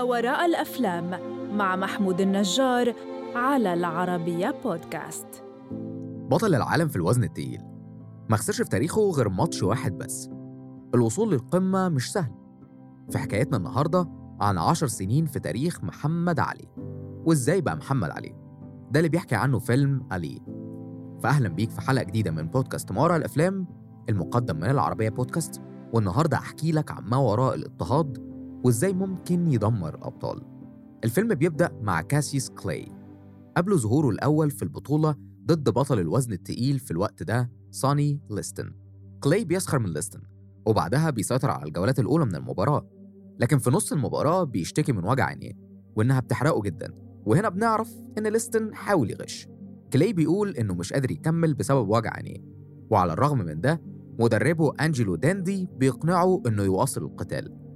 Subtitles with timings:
[0.00, 1.10] ما وراء الأفلام
[1.56, 2.94] مع محمود النجار
[3.34, 5.26] على العربية بودكاست.
[6.30, 7.60] بطل العالم في الوزن التقيل.
[8.28, 10.30] ما خسرش في تاريخه غير ماتش واحد بس.
[10.94, 12.32] الوصول للقمة مش سهل.
[13.10, 14.08] في حكايتنا النهاردة
[14.40, 16.68] عن عشر سنين في تاريخ محمد علي.
[17.24, 18.34] وإزاي بقى محمد علي؟
[18.90, 20.40] ده اللي بيحكي عنه فيلم علي
[21.22, 23.66] فأهلا بيك في حلقة جديدة من بودكاست ما وراء الأفلام
[24.08, 25.62] المقدم من العربية بودكاست.
[25.92, 28.29] والنهاردة أحكي لك عن ما وراء الاضطهاد
[28.64, 30.42] وإزاي ممكن يدمر الأبطال
[31.04, 32.88] الفيلم بيبدأ مع كاسيوس كلاي.
[33.56, 35.14] قبل ظهوره الأول في البطولة
[35.46, 38.72] ضد بطل الوزن التقيل في الوقت ده سوني ليستن.
[39.20, 40.20] كلاي بيسخر من ليستن
[40.66, 42.86] وبعدها بيسيطر على الجولات الأولى من المباراة.
[43.38, 45.52] لكن في نص المباراة بيشتكي من وجع عينيه
[45.96, 46.94] وإنها بتحرقه جدا.
[47.26, 49.48] وهنا بنعرف إن ليستن حاول يغش.
[49.92, 52.44] كلاي بيقول إنه مش قادر يكمل بسبب وجع عينيه.
[52.90, 53.82] وعلى الرغم من ده
[54.18, 57.69] مدربه أنجلو داندي بيقنعه إنه يواصل القتال.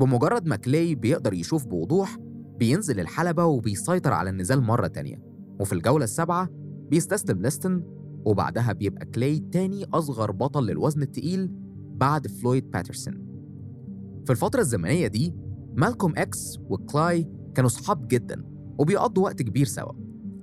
[0.00, 2.18] بمجرد ما كلاي بيقدر يشوف بوضوح
[2.58, 5.22] بينزل الحلبة وبيسيطر على النزال مرة تانية.
[5.60, 6.48] وفي الجولة السابعة
[6.90, 7.82] بيستسلم ليستن
[8.24, 11.50] وبعدها بيبقى كلاي تاني أصغر بطل للوزن التقيل
[11.96, 13.14] بعد فلويد باترسون.
[14.24, 15.34] في الفترة الزمنية دي
[15.76, 18.44] مالكوم إكس وكلاي كانوا صحاب جدا
[18.78, 19.92] وبيقضوا وقت كبير سوا.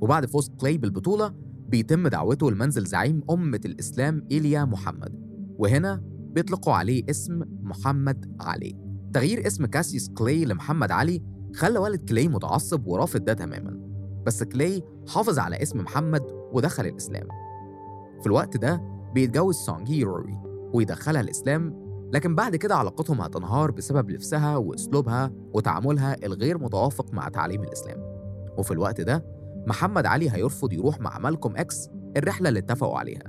[0.02, 1.34] وبعد فوز كلاي بالبطولة
[1.70, 5.14] بيتم دعوته لمنزل زعيم أمة الإسلام إيليا محمد.
[5.58, 8.87] وهنا بيطلقوا عليه اسم محمد علي.
[9.14, 11.22] تغيير اسم كاسيوس كلاي لمحمد علي
[11.56, 13.80] خلى والد كلاي متعصب ورافض ده تماما
[14.26, 17.28] بس كلاي حافظ على اسم محمد ودخل الإسلام.
[18.22, 18.82] في الوقت ده
[19.14, 20.38] بيتجوز سونجي روي
[20.74, 27.64] ويدخلها الإسلام لكن بعد كده علاقتهم هتنهار بسبب لبسها وأسلوبها وتعاملها الغير متوافق مع تعاليم
[27.64, 27.98] الإسلام.
[28.58, 29.26] وفي الوقت ده
[29.68, 33.24] محمد علي هيرفض يروح مع مالكوم إكس الرحلة اللي اتفقوا عليها.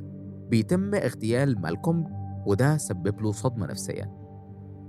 [0.49, 2.06] بيتم اغتيال مالكوم
[2.47, 4.17] وده سبب له صدمة نفسية.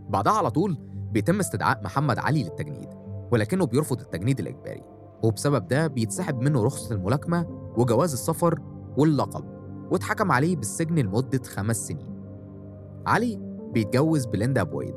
[0.10, 0.78] بعدها على طول
[1.12, 2.90] بيتم استدعاء محمد علي للتجنيد
[3.32, 4.84] ولكنه بيرفض التجنيد الإجباري
[5.24, 7.46] وبسبب ده بيتسحب منه رخصة الملاكمة
[7.78, 8.60] وجواز السفر
[8.98, 9.44] واللقب
[9.92, 12.10] واتحكم عليه بالسجن لمدة خمس سنين.
[13.08, 13.40] علي
[13.74, 14.96] بيتجوز بليندا بويد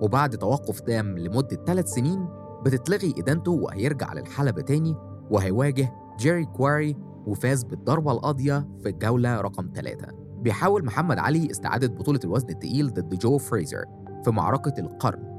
[0.00, 2.28] وبعد توقف تام لمدة ثلاث سنين
[2.64, 4.96] بتتلغي إدانته وهيرجع للحلبة تاني
[5.30, 6.96] وهيواجه جيري كواري
[7.26, 10.06] وفاز بالضربة القاضية في الجولة رقم ثلاثة
[10.38, 13.84] بيحاول محمد علي استعادة بطولة الوزن الثقيل ضد جو فريزر
[14.24, 15.32] في معركة القرن.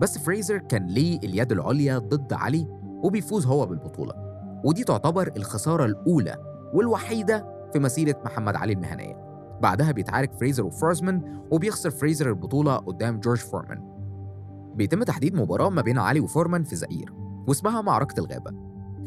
[0.00, 2.66] بس فريزر كان ليه اليد العليا ضد علي
[3.02, 4.14] وبيفوز هو بالبطولة.
[4.64, 6.36] ودي تعتبر الخسارة الأولى
[6.74, 9.30] والوحيدة في مسيرة محمد علي المهنية.
[9.62, 13.90] بعدها بيتعارك فريزر وفورزمان وبيخسر فريزر البطولة قدام جورج فورمان.
[14.74, 17.12] بيتم تحديد مباراة ما بين علي وفورمان في زئير
[17.48, 18.52] واسمها معركة الغابة.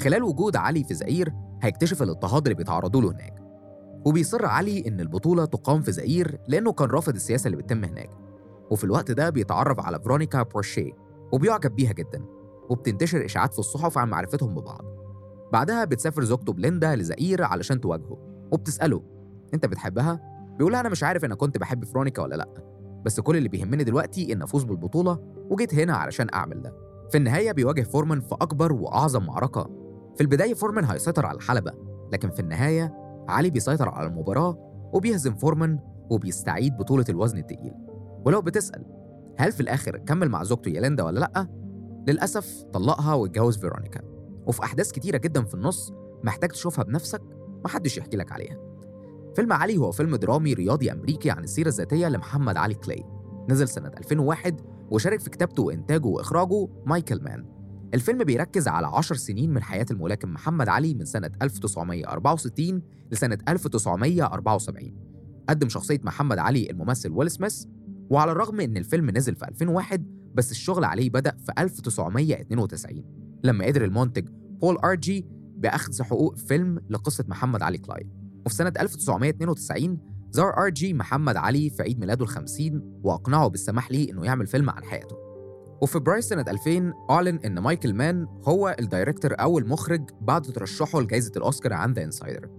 [0.01, 3.43] خلال وجود علي في زئير هيكتشف الاضطهاد اللي بيتعرضوا له هناك.
[4.05, 8.09] وبيصر علي إن البطولة تقام في زئير لأنه كان رافض السياسة اللي بتتم هناك.
[8.73, 10.91] وفي الوقت ده بيتعرف على فرونيكا بورشيه
[11.31, 12.25] وبيعجب بيها جدا
[12.69, 14.85] وبتنتشر إشاعات في الصحف عن معرفتهم ببعض.
[15.53, 18.17] بعدها بتسافر زوجته بليندا لزئير علشان تواجهه
[18.51, 19.03] وبتسأله
[19.53, 20.19] أنت بتحبها؟
[20.57, 22.47] بيقولها أنا مش عارف أنا كنت بحب فرونيكا ولا لأ
[23.05, 25.19] بس كل اللي بيهمني دلوقتي إن أفوز بالبطولة
[25.49, 26.73] وجيت هنا علشان أعمل ده.
[27.11, 29.69] في النهاية بيواجه فورمان في أكبر وأعظم معركة.
[30.15, 31.71] في البداية فورمان هيسيطر على الحلبة
[32.13, 32.93] لكن في النهاية
[33.27, 34.57] علي بيسيطر على المباراة
[34.93, 35.79] وبيهزم فورمان
[36.09, 37.73] وبيستعيد بطولة الوزن التقيل.
[38.25, 38.85] ولو بتسأل
[39.37, 41.47] هل في الآخر كمل مع زوجته بليندا ولا لأ؟
[42.07, 44.01] للأسف طلقها واتجوز فيرونيكا.
[44.47, 47.21] وفي أحداث كتيرة جدا في النص محتاج تشوفها بنفسك
[47.65, 48.57] محدش يحكي لك عليها.
[49.35, 53.03] فيلم علي هو فيلم درامي رياضي أمريكي عن السيرة الذاتية لمحمد علي كلاي.
[53.49, 57.45] نزل سنة 2001 وشارك في كتابته وإنتاجه وإخراجه مايكل مان.
[57.93, 62.81] الفيلم بيركز على 10 سنين من حياة الملاكم محمد علي من سنة 1964
[63.11, 64.95] لسنة 1974
[65.49, 67.65] قدم شخصية محمد علي الممثل ويل سميث
[68.13, 73.03] وعلى الرغم إن الفيلم نزل في 2001 بس الشغل عليه بدأ في 1992
[73.43, 74.27] لما قدر المنتج
[74.61, 75.25] بول أرجي
[75.57, 78.09] ياخد حقوق فيلم لقصة محمد علي كلاي
[78.45, 79.97] وفي سنة 1992
[80.31, 84.83] زار أرجي محمد علي في عيد ميلاده الخمسين وأقنعه بالسماح ليه إنه يعمل فيلم عن
[84.83, 85.15] حياته.
[85.81, 91.01] وفي فبراير سنة 2000 أعلن إن مايكل مان هو ال director أو المخرج بعد ترشحه
[91.01, 92.49] لجائزة الأوسكار عن The Insider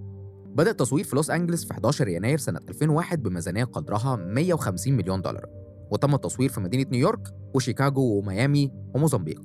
[0.54, 5.46] بدأ التصوير في لوس أنجلس في 11 يناير سنة 2001 بميزانية قدرها 150 مليون دولار.
[5.90, 9.42] وتم التصوير في مدينة نيويورك وشيكاغو وميامي وموزمبيق.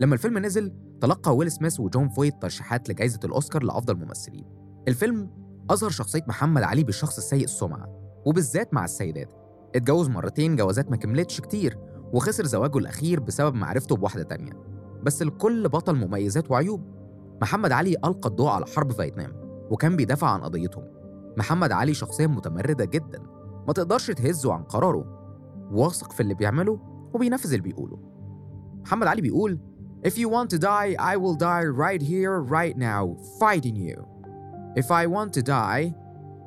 [0.00, 4.44] لما الفيلم نزل تلقى ويل سميث وجون فويت ترشيحات لجائزة الأوسكار لأفضل ممثلين.
[4.88, 5.30] الفيلم
[5.70, 7.86] أظهر شخصية محمد علي بالشخص السيء السمعة
[8.26, 9.28] وبالذات مع السيدات.
[9.74, 11.78] اتجوز مرتين جوازات ما كملتش كتير
[12.12, 14.52] وخسر زواجه الأخير بسبب معرفته بواحدة تانية.
[15.02, 16.94] بس الكل بطل مميزات وعيوب
[17.42, 19.43] محمد علي ألقى الضوء على حرب فيتنام.
[19.70, 20.84] وكان بيدافع عن قضيتهم
[21.36, 23.22] محمد علي شخصية متمردة جدا
[23.66, 25.04] ما تقدرش تهزه عن قراره
[25.72, 26.78] واثق في اللي بيعمله
[27.14, 27.98] وبينفذ اللي بيقوله
[28.82, 29.58] محمد علي بيقول
[30.06, 33.98] If you want to die, I will die right here, right now, fighting you.
[34.76, 35.94] If I want to die,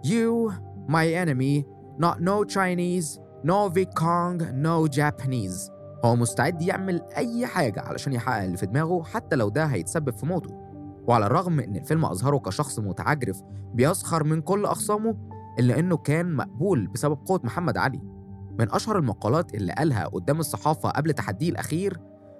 [0.03, 0.53] you,
[0.87, 1.65] my enemy,
[1.97, 5.71] not no Chinese, no Viet Cong, no Japanese.
[6.05, 10.25] هو مستعد يعمل أي حاجة علشان يحقق اللي في دماغه حتى لو ده هيتسبب في
[10.25, 10.66] موته.
[11.07, 13.41] وعلى الرغم إن الفيلم أظهره كشخص متعجرف
[13.73, 15.17] بيسخر من كل أخصامه
[15.59, 18.01] إلا إنه كان مقبول بسبب قوة محمد علي.
[18.59, 21.97] من أشهر المقالات اللي قالها قدام الصحافة قبل تحديه الأخير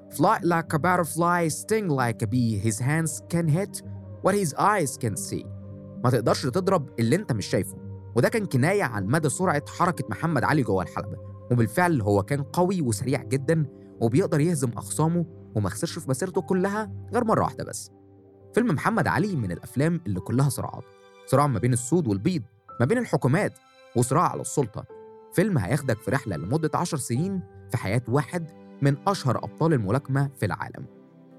[0.10, 3.82] Fly like a butterfly, sting like a bee, his hands can hit
[4.22, 5.46] what his eyes can see.
[6.04, 7.78] ما تقدرش تضرب اللي أنت مش شايفه
[8.16, 11.18] وده كان كناية عن مدى سرعة حركة محمد علي جوه الحلبة
[11.52, 13.66] وبالفعل هو كان قوي وسريع جدا
[14.02, 15.26] وبيقدر يهزم أخصامه
[15.56, 17.92] وما خسرش في مسيرته كلها غير مرة واحدة بس
[18.58, 20.84] فيلم محمد علي من الأفلام اللي كلها صراعات.
[21.26, 22.42] صراع ما بين السود والبيض
[22.80, 23.60] ما بين الحكومات
[23.96, 24.86] وصراع على السلطة.
[25.34, 28.52] فيلم هياخدك في رحلة لمدة عشر سنين في حياة واحد
[28.82, 30.86] من أشهر أبطال الملاكمة في العالم.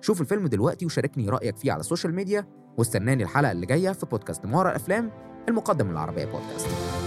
[0.00, 4.46] شوف الفيلم دلوقتي وشاركني رأيك فيه على السوشيال ميديا واستناني الحلقة اللي جاية في بودكاست
[4.46, 5.10] مهارة الأفلام
[5.48, 6.97] المقدم من العربية بودكاست.